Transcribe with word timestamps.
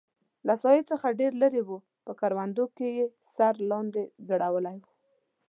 له 0.47 0.53
ساحې 0.61 0.81
څخه 0.91 1.17
ډېر 1.19 1.33
لرې 1.41 1.61
و، 1.67 1.69
په 2.05 2.11
کروندو 2.19 2.65
کې 2.75 2.87
یې 2.97 3.05
سر 3.33 3.53
لاندې 3.69 4.03
ځړولی 4.27 4.77
و. 4.81 4.85